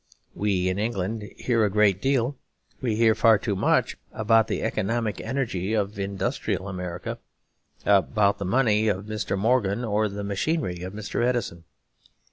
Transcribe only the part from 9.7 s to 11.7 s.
or the machinery of Mr. Edison.